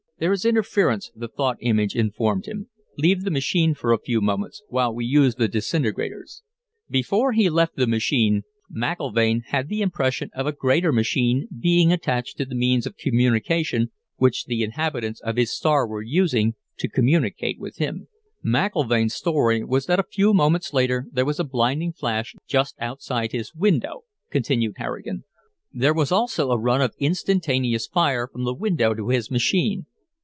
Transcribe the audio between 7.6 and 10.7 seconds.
the machine, McIlvaine had the impression of a